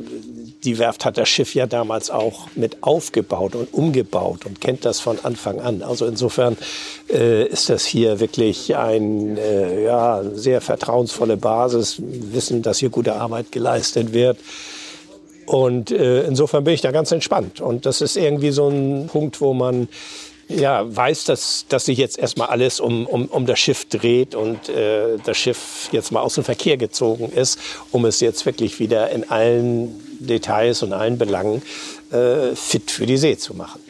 die 0.65 0.79
Werft 0.79 1.05
hat 1.05 1.17
das 1.17 1.29
Schiff 1.29 1.55
ja 1.55 1.67
damals 1.67 2.11
auch 2.11 2.49
mit 2.57 2.83
aufgebaut 2.83 3.55
und 3.55 3.73
umgebaut 3.73 4.45
und 4.47 4.61
kennt 4.61 4.85
das 4.85 5.01
von 5.01 5.19
Anfang 5.23 5.61
an. 5.61 5.83
Also 5.83 6.07
insofern 6.07 6.57
äh, 7.09 7.47
ist 7.47 7.71
das 7.71 7.85
hier 7.85 8.21
wirklich 8.21 8.77
eine 8.77 9.41
äh, 9.41 9.85
ja, 9.85 10.23
sehr 10.35 10.61
vertrauensvolle 10.61 11.37
Basis, 11.37 11.97
wissen, 12.01 12.63
dass 12.63 12.79
hier 12.79 12.91
gute 12.91 13.15
Arbeit 13.15 13.53
geleistet 13.53 14.13
wird. 14.13 14.39
Und 15.47 15.93
äh, 15.93 16.25
insofern 16.25 16.65
bin 16.65 16.75
ich 16.75 16.81
da 16.81 16.91
ganz 16.91 17.13
entspannt. 17.13 17.61
Und 17.61 17.87
das 17.87 18.01
ist 18.01 18.17
irgendwie 18.17 18.51
so 18.51 18.69
ein 18.69 19.07
Punkt, 19.07 19.41
wo 19.41 19.55
man 19.55 19.89
ja, 20.49 20.85
weiß, 20.97 21.25
dass, 21.25 21.67
dass 21.69 21.87
sich 21.87 21.99
jetzt 21.99 22.19
erstmal 22.19 22.49
alles 22.49 22.79
um, 22.79 23.07
um, 23.07 23.27
um 23.27 23.47
das 23.47 23.59
Schiff 23.59 23.89
dreht 23.89 24.35
und 24.35 24.69
äh, 24.69 25.17
das 25.25 25.37
Schiff 25.37 25.89
jetzt 25.93 26.13
mal 26.13 26.21
aus 26.21 26.35
dem 26.35 26.45
Verkehr 26.45 26.77
gezogen 26.77 27.31
ist, 27.31 27.59
um 27.91 28.05
es 28.05 28.21
jetzt 28.21 28.47
wirklich 28.47 28.79
wieder 28.79 29.11
in 29.11 29.29
allen 29.29 30.01
Details 30.21 30.83
und 30.83 30.93
allen 30.93 31.19
Belangen 31.19 31.63
äh, 32.13 32.55
fit 32.55 32.91
für 32.91 33.07
die 33.07 33.17
See 33.17 33.37
zu 33.37 33.55
machen. 33.55 33.81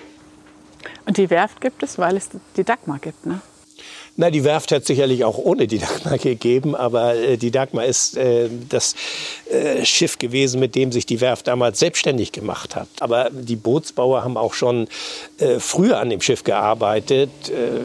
Und 1.04 1.18
die 1.18 1.30
Werft 1.30 1.60
gibt 1.60 1.82
es, 1.82 1.98
weil 1.98 2.16
es 2.16 2.30
die 2.56 2.64
Dagmar 2.64 2.98
gibt, 2.98 3.26
ne? 3.26 3.40
Na, 4.18 4.30
die 4.30 4.44
Werft 4.44 4.72
hat 4.72 4.86
sicherlich 4.86 5.24
auch 5.24 5.36
ohne 5.36 5.66
die 5.66 5.78
Dagmar 5.78 6.16
gegeben, 6.22 6.74
aber 6.74 7.14
äh, 7.14 7.36
die 7.36 7.50
Dagmar 7.50 7.84
ist 7.84 8.16
äh, 8.16 8.48
das 8.68 8.94
äh, 9.50 9.84
Schiff 9.84 10.18
gewesen, 10.18 10.58
mit 10.58 10.74
dem 10.74 10.90
sich 10.90 11.04
die 11.04 11.20
Werft 11.20 11.46
damals 11.46 11.78
selbstständig 11.78 12.32
gemacht 12.32 12.76
hat. 12.76 12.88
Aber 13.00 13.28
die 13.30 13.56
Bootsbauer 13.56 14.24
haben 14.24 14.38
auch 14.38 14.54
schon 14.54 14.88
äh, 15.38 15.60
früher 15.60 16.00
an 16.00 16.08
dem 16.08 16.22
Schiff 16.22 16.44
gearbeitet, 16.44 17.30
äh, 17.48 17.80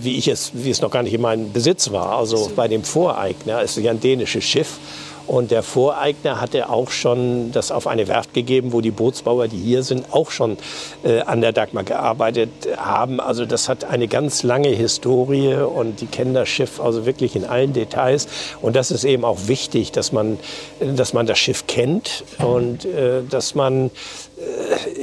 wie 0.00 0.18
ich 0.18 0.28
es, 0.28 0.52
wie 0.54 0.70
es 0.70 0.80
noch 0.80 0.90
gar 0.90 1.02
nicht 1.02 1.14
in 1.14 1.20
meinem 1.20 1.52
Besitz 1.52 1.90
war. 1.90 2.16
Also 2.16 2.52
bei 2.54 2.68
dem 2.68 2.84
Voreigner, 2.84 3.62
ist 3.62 3.76
ja 3.76 3.90
ein 3.90 4.00
dänisches 4.00 4.44
Schiff. 4.44 4.78
Und 5.26 5.50
der 5.50 5.62
Voreigner 5.62 6.40
hatte 6.40 6.68
auch 6.68 6.90
schon 6.90 7.52
das 7.52 7.70
auf 7.70 7.86
eine 7.86 8.08
Werft 8.08 8.34
gegeben, 8.34 8.72
wo 8.72 8.80
die 8.80 8.90
Bootsbauer, 8.90 9.48
die 9.48 9.58
hier 9.58 9.82
sind, 9.82 10.12
auch 10.12 10.30
schon 10.30 10.58
äh, 11.04 11.20
an 11.20 11.40
der 11.40 11.52
Dagmar 11.52 11.84
gearbeitet 11.84 12.50
haben. 12.76 13.20
Also 13.20 13.46
das 13.46 13.68
hat 13.68 13.84
eine 13.84 14.08
ganz 14.08 14.42
lange 14.42 14.68
Historie 14.68 15.54
und 15.54 16.00
die 16.00 16.06
kennen 16.06 16.34
das 16.34 16.48
Schiff 16.48 16.80
also 16.80 17.06
wirklich 17.06 17.36
in 17.36 17.44
allen 17.44 17.72
Details. 17.72 18.28
Und 18.60 18.76
das 18.76 18.90
ist 18.90 19.04
eben 19.04 19.24
auch 19.24 19.46
wichtig, 19.46 19.92
dass 19.92 20.12
man, 20.12 20.38
dass 20.80 21.12
man 21.12 21.26
das 21.26 21.38
Schiff 21.38 21.66
kennt 21.66 22.24
und 22.38 22.84
äh, 22.84 23.22
dass 23.28 23.54
man 23.54 23.86
äh, 23.86 23.90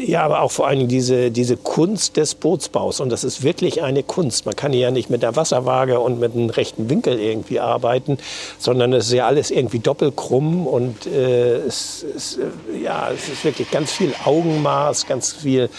ja, 0.05 0.23
aber 0.23 0.41
auch 0.41 0.51
vor 0.51 0.67
allem 0.67 0.87
diese, 0.87 1.31
diese 1.31 1.57
Kunst 1.57 2.17
des 2.17 2.35
Bootsbaus. 2.35 2.99
Und 2.99 3.09
das 3.09 3.23
ist 3.23 3.43
wirklich 3.43 3.81
eine 3.83 4.03
Kunst. 4.03 4.45
Man 4.45 4.55
kann 4.55 4.73
ja 4.73 4.91
nicht 4.91 5.09
mit 5.09 5.23
der 5.23 5.35
Wasserwaage 5.35 5.99
und 5.99 6.19
mit 6.19 6.33
einem 6.33 6.49
rechten 6.49 6.89
Winkel 6.89 7.19
irgendwie 7.19 7.59
arbeiten, 7.59 8.17
sondern 8.57 8.93
es 8.93 9.07
ist 9.07 9.13
ja 9.13 9.27
alles 9.27 9.51
irgendwie 9.51 9.79
doppelkrumm 9.79 10.67
und 10.67 11.05
äh, 11.05 11.57
es, 11.57 12.05
es, 12.15 12.37
äh, 12.37 12.83
ja, 12.83 13.09
es 13.11 13.29
ist 13.29 13.43
wirklich 13.43 13.69
ganz 13.71 13.91
viel 13.91 14.13
Augenmaß, 14.25 15.05
ganz 15.07 15.33
viel 15.33 15.69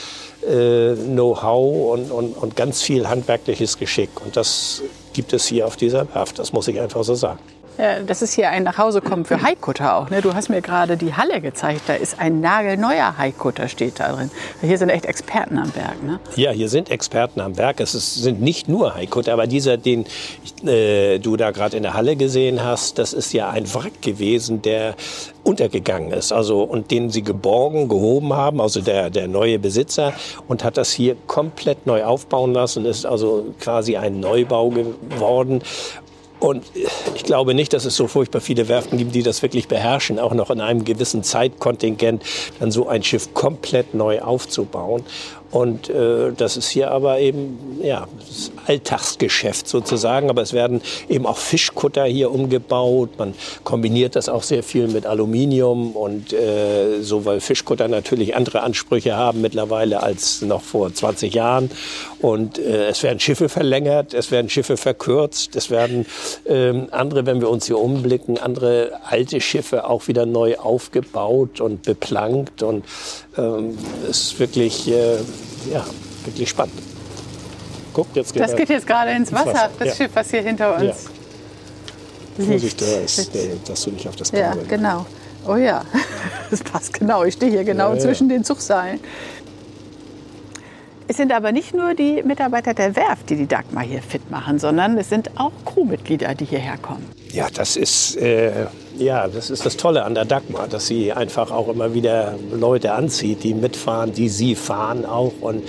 äh, 0.47 0.95
Know-how 0.95 1.93
und, 1.93 2.11
und, 2.11 2.33
und 2.37 2.57
ganz 2.57 2.83
viel 2.83 3.09
handwerkliches 3.09 3.79
Geschick. 3.79 4.11
Und 4.25 4.37
das 4.37 4.83
gibt 5.13 5.33
es 5.33 5.47
hier 5.47 5.67
auf 5.67 5.77
dieser 5.77 6.13
Werft, 6.15 6.39
das 6.39 6.53
muss 6.53 6.69
ich 6.69 6.81
einfach 6.81 7.05
so 7.05 7.15
sagen. 7.15 7.41
Ja, 7.81 8.01
das 8.01 8.21
ist 8.21 8.35
hier 8.35 8.51
ein 8.51 8.65
Nachhausekommen 8.65 9.25
für 9.25 9.41
Haikutter 9.41 9.97
auch. 9.97 10.11
Ne? 10.11 10.21
Du 10.21 10.35
hast 10.35 10.51
mir 10.51 10.61
gerade 10.61 10.99
die 10.99 11.15
Halle 11.15 11.41
gezeigt. 11.41 11.83
Da 11.87 11.95
ist 11.95 12.21
ein 12.21 12.41
nagelneuer 12.41 13.17
Haikutter 13.17 13.69
steht 13.69 14.01
da 14.01 14.13
drin. 14.13 14.31
Hier 14.61 14.77
sind 14.77 14.91
echt 14.91 15.07
Experten 15.07 15.57
am 15.57 15.75
Werk. 15.75 16.03
Ne? 16.03 16.21
Ja, 16.37 16.51
hier 16.51 16.69
sind 16.69 16.91
Experten 16.91 17.41
am 17.41 17.57
Werk. 17.57 17.81
Es 17.81 17.95
ist, 17.95 18.17
sind 18.17 18.43
nicht 18.43 18.69
nur 18.69 18.95
Haikutter, 18.97 19.33
aber 19.33 19.47
dieser, 19.47 19.79
den 19.79 20.05
äh, 20.67 21.19
du 21.21 21.39
da 21.39 21.53
gerade 21.53 21.79
in 21.79 21.83
der 21.83 21.95
Halle 21.95 22.17
gesehen 22.17 22.63
hast, 22.63 22.99
das 22.99 23.15
ist 23.15 23.33
ja 23.33 23.49
ein 23.49 23.73
Wrack 23.73 24.03
gewesen, 24.03 24.61
der 24.61 24.95
untergegangen 25.51 26.13
ist. 26.13 26.33
Also 26.33 26.63
und 26.63 26.91
den 26.91 27.11
sie 27.11 27.23
geborgen, 27.23 27.89
gehoben 27.89 28.33
haben, 28.33 28.61
also 28.61 28.81
der, 28.81 29.11
der 29.11 29.27
neue 29.27 29.59
Besitzer 29.59 30.13
und 30.49 30.63
hat 30.63 30.77
das 30.77 30.93
hier 30.93 31.17
komplett 31.27 31.87
neu 31.87 32.05
aufbauen 32.05 32.53
lassen. 32.53 32.85
Ist 32.85 33.05
also 33.05 33.47
quasi 33.59 33.97
ein 33.97 34.21
Neubau 34.21 34.71
geworden 34.71 35.63
und 36.41 36.65
ich 37.15 37.25
glaube 37.25 37.53
nicht, 37.53 37.75
dass 37.75 37.85
es 37.85 37.95
so 37.95 38.07
furchtbar 38.07 38.41
viele 38.41 38.67
Werften 38.69 38.97
gibt, 38.97 39.15
die 39.15 39.23
das 39.23 39.43
wirklich 39.43 39.69
beherrschen, 39.69 40.19
auch 40.19 40.33
noch 40.33 40.51
in 40.51 40.63
einem 40.63 40.85
gewissen 40.85 41.23
Zeitkontingent 41.23 42.23
dann 42.59 42.71
so 42.71 42.89
ein 42.89 43.03
Schiff 43.03 43.35
komplett 43.35 43.93
neu 43.93 44.23
aufzubauen. 44.23 45.05
Und 45.51 45.91
äh, 45.91 46.33
das 46.37 46.57
ist 46.57 46.69
hier 46.69 46.91
aber 46.93 47.19
eben 47.19 47.81
ja, 47.83 48.07
das 48.19 48.53
Alltagsgeschäft 48.67 49.67
sozusagen. 49.67 50.31
Aber 50.31 50.43
es 50.43 50.53
werden 50.53 50.81
eben 51.09 51.27
auch 51.27 51.39
Fischkutter 51.39 52.05
hier 52.05 52.31
umgebaut. 52.31 53.11
Man 53.19 53.35
kombiniert 53.65 54.15
das 54.15 54.29
auch 54.29 54.45
sehr 54.45 54.63
viel 54.63 54.87
mit 54.87 55.07
Aluminium 55.07 55.93
und 55.97 56.33
äh, 56.33 57.01
so, 57.03 57.25
weil 57.25 57.41
Fischkutter 57.41 57.89
natürlich 57.89 58.37
andere 58.37 58.63
Ansprüche 58.63 59.17
haben 59.17 59.41
mittlerweile 59.41 60.03
als 60.03 60.43
noch 60.43 60.63
vor 60.63 60.93
20 60.93 61.35
Jahren. 61.35 61.71
Und 62.21 62.59
äh, 62.59 62.89
es 62.89 63.03
werden 63.03 63.19
Schiffe 63.19 63.49
verlängert, 63.49 64.15
es 64.15 64.31
werden 64.31 64.51
Schiffe 64.51 64.77
verkürzt, 64.77 65.57
es 65.57 65.71
werden 65.71 66.07
ähm, 66.47 66.89
andere, 66.93 67.27
wenn 67.27 67.41
wir 67.41 67.51
uns 67.51 67.67
hier 67.67 67.79
umblicken, 67.79 68.39
andere 68.39 69.01
alte 69.05 69.41
Schiffe 69.41 69.89
auch 69.89 70.07
wieder 70.07 70.27
neu 70.27 70.59
aufgebaut 70.59 71.61
und 71.61 71.83
beplankt. 71.83 72.63
Und 72.63 72.85
ähm, 73.37 73.79
ist 74.09 74.39
wirklich, 74.39 74.89
äh, 74.91 75.19
ja, 75.71 75.85
wirklich 76.25 76.49
spannend. 76.49 76.75
Guck, 77.93 78.07
jetzt 78.15 78.33
geht 78.33 78.43
das 78.43 78.55
geht 78.55 78.69
jetzt 78.69 78.87
gerade 78.87 79.11
ins 79.13 79.33
Wasser, 79.33 79.47
Wasser. 79.53 79.71
das 79.79 79.89
ja. 79.89 79.95
Schiff, 79.95 80.11
was 80.15 80.31
hier 80.31 80.43
hinter 80.43 80.77
uns 80.77 81.09
ja. 82.39 82.45
Vorsicht, 82.47 82.81
da 82.81 82.87
ist, 83.01 83.31
dass 83.69 83.83
du 83.83 83.91
nicht 83.91 84.09
auf 84.09 84.17
das 84.17 84.31
Kabel 84.31 84.63
Ja, 84.63 84.69
genau. 84.69 85.07
Oh 85.47 85.57
ja, 85.57 85.85
das 86.51 86.63
passt 86.63 86.93
genau. 86.93 87.25
Ich 87.25 87.35
stehe 87.35 87.51
hier 87.51 87.65
genau 87.65 87.95
ja, 87.95 87.99
zwischen 87.99 88.29
den 88.29 88.45
Zugseilen. 88.45 89.01
Es 91.11 91.17
sind 91.17 91.33
aber 91.33 91.51
nicht 91.51 91.75
nur 91.75 91.95
die 91.95 92.23
Mitarbeiter 92.23 92.73
der 92.73 92.95
Werft, 92.95 93.31
die 93.31 93.35
die 93.35 93.49
Dagmar 93.49 93.83
hier 93.83 94.01
fit 94.01 94.31
machen, 94.31 94.61
sondern 94.61 94.97
es 94.97 95.09
sind 95.09 95.29
auch 95.41 95.51
Crewmitglieder, 95.65 96.37
die 96.37 96.45
hierher 96.45 96.79
kommen. 96.79 97.05
Ja, 97.33 97.49
das 97.53 97.77
ist, 97.77 98.15
äh, 98.15 98.67
ja, 98.97 99.27
das 99.27 99.51
ist 99.51 99.67
das 99.67 99.77
Tolle 99.77 100.05
an 100.05 100.15
der 100.15 100.25
Dagmar, 100.25 100.69
dass 100.69 100.87
sie 100.87 101.13
einfach 101.13 101.51
auch 101.51 101.67
immer 101.67 101.95
wieder 101.95 102.39
Leute 102.53 102.93
anzieht, 102.93 103.43
die 103.43 103.55
mitfahren, 103.55 104.13
die 104.13 104.29
sie 104.29 104.55
fahren 104.55 105.05
auch 105.05 105.33
und 105.41 105.65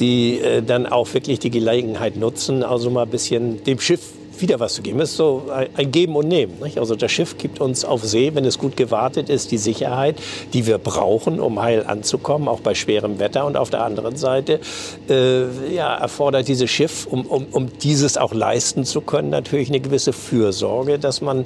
die 0.00 0.40
äh, 0.40 0.62
dann 0.62 0.86
auch 0.86 1.14
wirklich 1.14 1.38
die 1.38 1.50
Gelegenheit 1.50 2.16
nutzen, 2.16 2.64
also 2.64 2.90
mal 2.90 3.04
ein 3.04 3.10
bisschen 3.10 3.62
dem 3.62 3.78
Schiff 3.78 4.00
wieder 4.42 4.60
was 4.60 4.74
zu 4.74 4.82
geben. 4.82 5.00
Es 5.00 5.10
ist 5.10 5.16
so 5.16 5.44
ein 5.74 5.90
Geben 5.90 6.16
und 6.16 6.28
Nehmen. 6.28 6.54
Nicht? 6.62 6.78
Also 6.78 6.94
das 6.94 7.10
Schiff 7.10 7.38
gibt 7.38 7.60
uns 7.60 7.84
auf 7.84 8.04
See, 8.04 8.34
wenn 8.34 8.44
es 8.44 8.58
gut 8.58 8.76
gewartet 8.76 9.28
ist, 9.28 9.50
die 9.50 9.58
Sicherheit, 9.58 10.16
die 10.52 10.66
wir 10.66 10.78
brauchen, 10.78 11.40
um 11.40 11.62
heil 11.62 11.84
anzukommen, 11.86 12.48
auch 12.48 12.60
bei 12.60 12.74
schwerem 12.74 13.18
Wetter. 13.18 13.46
Und 13.46 13.56
auf 13.56 13.70
der 13.70 13.82
anderen 13.82 14.16
Seite 14.16 14.60
äh, 15.08 15.74
ja, 15.74 15.94
erfordert 15.94 16.48
dieses 16.48 16.70
Schiff, 16.70 17.06
um, 17.06 17.26
um, 17.26 17.46
um 17.52 17.68
dieses 17.78 18.18
auch 18.18 18.34
leisten 18.34 18.84
zu 18.84 19.00
können, 19.00 19.30
natürlich 19.30 19.68
eine 19.68 19.80
gewisse 19.80 20.12
Fürsorge, 20.12 20.98
dass 20.98 21.20
man 21.20 21.40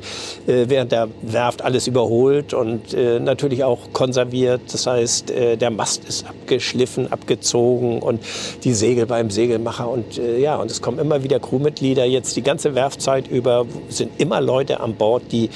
äh, 0.46 0.64
während 0.68 0.92
der 0.92 1.08
Werft 1.22 1.62
alles 1.62 1.86
überholt 1.86 2.54
und 2.54 2.94
äh, 2.94 3.20
natürlich 3.20 3.64
auch 3.64 3.92
konserviert. 3.92 4.62
Das 4.72 4.86
heißt, 4.86 5.30
äh, 5.30 5.56
der 5.56 5.70
Mast 5.70 6.04
ist 6.04 6.26
abgeschliffen, 6.26 7.12
abgezogen 7.12 8.00
und 8.00 8.20
die 8.64 8.72
Segel 8.72 9.06
beim 9.06 9.30
Segelmacher. 9.30 9.88
Und 9.88 10.18
äh, 10.18 10.38
ja, 10.38 10.56
und 10.56 10.70
es 10.70 10.80
kommen 10.80 10.98
immer 10.98 11.22
wieder 11.22 11.38
Crewmitglieder 11.38 12.04
jetzt 12.04 12.36
die 12.36 12.42
ganze 12.42 12.74
Werft 12.74 12.85
Werfzeit 12.86 13.26
über 13.26 13.66
sind 13.88 14.20
immer 14.20 14.40
Leute 14.40 14.78
an 14.78 14.94
Bord, 14.94 15.32
die 15.32 15.50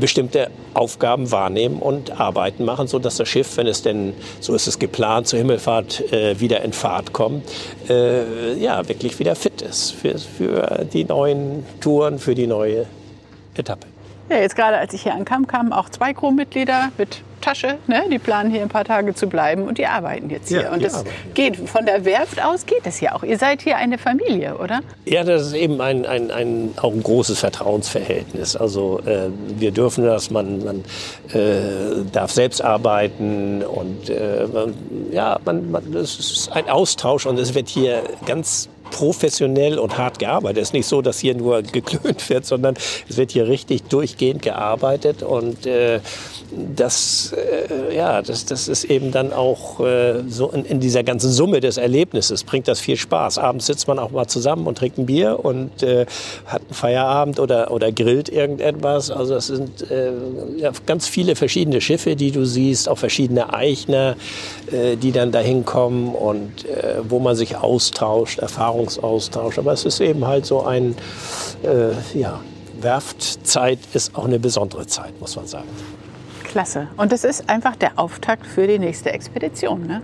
bestimmte 0.00 0.50
Aufgaben 0.72 1.30
wahrnehmen 1.30 1.76
und 1.76 2.18
Arbeiten 2.18 2.64
machen, 2.64 2.86
sodass 2.86 3.16
das 3.16 3.28
Schiff, 3.28 3.58
wenn 3.58 3.66
es 3.66 3.82
denn, 3.82 4.14
so 4.40 4.54
ist 4.54 4.66
es 4.66 4.78
geplant, 4.78 5.26
zur 5.28 5.38
Himmelfahrt 5.38 6.12
äh, 6.12 6.40
wieder 6.40 6.62
in 6.62 6.72
Fahrt 6.72 7.12
kommt, 7.12 7.44
äh, 7.90 8.54
ja, 8.54 8.88
wirklich 8.88 9.18
wieder 9.18 9.34
fit 9.34 9.60
ist 9.60 9.90
für, 9.90 10.16
für 10.18 10.86
die 10.90 11.04
neuen 11.04 11.66
Touren, 11.80 12.18
für 12.18 12.34
die 12.34 12.46
neue 12.46 12.86
Etappe. 13.54 13.86
Ja, 14.30 14.38
jetzt 14.38 14.56
gerade 14.56 14.78
als 14.78 14.94
ich 14.94 15.02
hier 15.02 15.14
ankam, 15.14 15.46
kamen 15.46 15.74
auch 15.74 15.90
zwei 15.90 16.14
Crewmitglieder 16.14 16.90
mit 16.96 17.20
Tasche. 17.42 17.78
Ne? 17.86 18.04
Die 18.10 18.18
planen 18.18 18.50
hier 18.50 18.62
ein 18.62 18.68
paar 18.68 18.84
Tage 18.84 19.14
zu 19.14 19.26
bleiben 19.26 19.64
und 19.64 19.76
die 19.76 19.86
arbeiten 19.86 20.30
jetzt 20.30 20.48
hier. 20.48 20.62
Ja, 20.62 20.72
und 20.72 20.82
das 20.82 21.04
geht 21.34 21.56
von 21.56 21.84
der 21.84 22.04
Werft 22.06 22.42
aus 22.42 22.64
geht 22.64 22.86
es 22.86 23.00
ja 23.00 23.14
auch. 23.14 23.22
Ihr 23.22 23.36
seid 23.36 23.60
hier 23.60 23.76
eine 23.76 23.98
Familie, 23.98 24.56
oder? 24.56 24.80
Ja, 25.04 25.24
das 25.24 25.48
ist 25.48 25.52
eben 25.52 25.80
ein, 25.80 26.06
ein, 26.06 26.30
ein 26.30 26.74
auch 26.80 26.92
ein 26.92 27.02
großes 27.02 27.38
Vertrauensverhältnis. 27.40 28.56
Also 28.56 29.00
äh, 29.00 29.28
wir 29.58 29.72
dürfen 29.72 30.04
das, 30.04 30.30
man, 30.30 30.64
man 30.64 30.84
äh, 31.32 32.04
darf 32.10 32.32
selbst 32.32 32.62
arbeiten 32.62 33.62
und 33.62 34.08
äh, 34.08 34.46
man, 34.52 34.74
ja, 35.10 35.38
man, 35.44 35.70
man, 35.70 35.92
das 35.92 36.18
ist 36.18 36.52
ein 36.52 36.68
Austausch 36.68 37.26
und 37.26 37.38
es 37.38 37.54
wird 37.54 37.68
hier 37.68 38.02
ganz 38.24 38.68
professionell 38.92 39.78
und 39.78 39.98
hart 39.98 40.20
gearbeitet. 40.20 40.58
Es 40.58 40.68
ist 40.68 40.74
nicht 40.74 40.86
so, 40.86 41.02
dass 41.02 41.18
hier 41.18 41.34
nur 41.34 41.62
geklönt 41.62 42.28
wird, 42.28 42.46
sondern 42.46 42.76
es 43.08 43.16
wird 43.16 43.32
hier 43.32 43.48
richtig 43.48 43.82
durchgehend 43.84 44.42
gearbeitet 44.42 45.22
und 45.22 45.66
äh, 45.66 46.00
das, 46.76 47.32
äh, 47.32 47.96
ja, 47.96 48.22
das, 48.22 48.44
das 48.44 48.68
ist 48.68 48.84
eben 48.84 49.10
dann 49.10 49.32
auch 49.32 49.80
äh, 49.80 50.22
so 50.28 50.50
in, 50.50 50.64
in, 50.64 50.80
dieser 50.80 51.02
ganzen 51.02 51.32
Summe 51.32 51.60
des 51.60 51.78
Erlebnisses 51.78 52.44
bringt 52.44 52.68
das 52.68 52.80
viel 52.80 52.96
Spaß. 52.96 53.38
Abends 53.38 53.66
sitzt 53.66 53.88
man 53.88 53.98
auch 53.98 54.10
mal 54.10 54.26
zusammen 54.26 54.66
und 54.66 54.76
trinkt 54.76 54.98
ein 54.98 55.06
Bier 55.06 55.42
und 55.42 55.82
äh, 55.82 56.06
hat 56.46 56.62
einen 56.62 56.74
Feierabend 56.74 57.40
oder, 57.40 57.70
oder 57.70 57.90
grillt 57.90 58.28
irgendetwas. 58.28 59.10
Also 59.10 59.34
das 59.34 59.46
sind 59.46 59.90
äh, 59.90 60.12
ja, 60.58 60.72
ganz 60.84 61.08
viele 61.08 61.36
verschiedene 61.36 61.80
Schiffe, 61.80 62.16
die 62.16 62.30
du 62.30 62.44
siehst, 62.44 62.88
auch 62.88 62.98
verschiedene 62.98 63.54
Eichner, 63.54 64.16
äh, 64.70 64.96
die 64.96 65.12
dann 65.12 65.32
dahin 65.32 65.64
kommen 65.64 66.14
und 66.14 66.66
äh, 66.66 66.96
wo 67.08 67.18
man 67.18 67.34
sich 67.34 67.56
austauscht, 67.56 68.40
Erfahrungsaustausch. 68.82 69.58
Aber 69.58 69.72
es 69.72 69.84
ist 69.84 70.00
eben 70.00 70.26
halt 70.26 70.46
so 70.46 70.64
ein, 70.64 70.94
ja, 72.14 72.40
Werftzeit 72.80 73.78
ist 73.94 74.16
auch 74.16 74.24
eine 74.24 74.38
besondere 74.38 74.86
Zeit, 74.86 75.18
muss 75.20 75.36
man 75.36 75.46
sagen. 75.46 75.68
Klasse. 76.44 76.88
Und 76.96 77.12
es 77.12 77.24
ist 77.24 77.48
einfach 77.48 77.76
der 77.76 77.98
Auftakt 77.98 78.46
für 78.46 78.66
die 78.66 78.78
nächste 78.78 79.10
Expedition, 79.10 79.86
ne? 79.86 80.02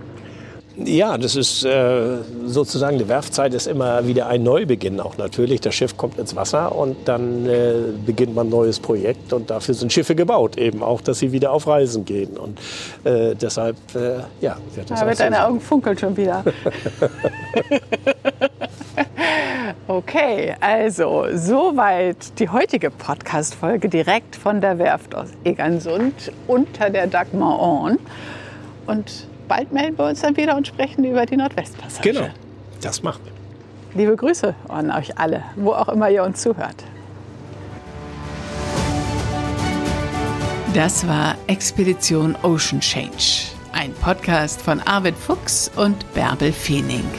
Ja, 0.85 1.17
das 1.17 1.35
ist 1.35 1.65
äh, 1.65 2.19
sozusagen, 2.45 2.97
die 2.97 3.07
Werfzeit 3.09 3.53
ist 3.53 3.67
immer 3.67 4.07
wieder 4.07 4.27
ein 4.27 4.43
Neubeginn 4.43 5.01
auch 5.01 5.17
natürlich. 5.17 5.59
Das 5.59 5.75
Schiff 5.75 5.97
kommt 5.97 6.17
ins 6.17 6.35
Wasser 6.35 6.73
und 6.73 6.95
dann 7.05 7.45
äh, 7.47 7.73
beginnt 8.05 8.33
man 8.33 8.47
ein 8.47 8.49
neues 8.49 8.79
Projekt 8.79 9.33
und 9.33 9.49
dafür 9.49 9.75
sind 9.75 9.91
Schiffe 9.91 10.15
gebaut 10.15 10.57
eben 10.57 10.81
auch, 10.81 11.01
dass 11.01 11.19
sie 11.19 11.33
wieder 11.33 11.51
auf 11.51 11.67
Reisen 11.67 12.05
gehen 12.05 12.37
und 12.37 12.59
äh, 13.03 13.35
deshalb, 13.35 13.75
äh, 13.93 14.19
ja. 14.39 14.57
Wird 14.73 14.89
das 14.89 15.01
Aber 15.01 15.13
deine 15.13 15.35
so 15.35 15.41
Augen 15.41 15.59
funkeln 15.59 15.97
schon 15.97 16.15
wieder. 16.15 16.45
okay, 19.87 20.55
also 20.59 21.25
soweit 21.33 22.39
die 22.39 22.49
heutige 22.49 22.89
Podcast-Folge 22.89 23.89
direkt 23.89 24.35
von 24.35 24.61
der 24.61 24.79
Werft 24.79 25.15
aus 25.15 25.29
Egersund 25.43 26.31
unter 26.47 26.89
der 26.89 27.07
Dagmar 27.07 27.59
Orn. 27.59 27.99
Und 28.87 29.27
bald 29.47 29.71
melden 29.71 29.97
wir 29.97 30.05
uns 30.05 30.21
dann 30.21 30.37
wieder 30.37 30.55
und 30.55 30.67
sprechen 30.67 31.03
über 31.03 31.25
die 31.25 31.37
Nordwestpassage. 31.37 32.11
Genau, 32.11 32.27
das 32.81 33.03
machen 33.03 33.21
wir. 33.25 33.33
Liebe 34.01 34.15
Grüße 34.15 34.53
an 34.67 34.91
euch 34.91 35.17
alle, 35.17 35.43
wo 35.55 35.73
auch 35.73 35.89
immer 35.89 36.09
ihr 36.09 36.23
uns 36.23 36.41
zuhört. 36.41 36.83
Das 40.73 41.07
war 41.07 41.35
Expedition 41.47 42.35
Ocean 42.43 42.79
Change, 42.79 43.47
ein 43.73 43.91
Podcast 43.93 44.61
von 44.61 44.79
Arvid 44.81 45.15
Fuchs 45.15 45.71
und 45.75 46.13
Bärbel 46.13 46.51
Feening. 46.51 47.09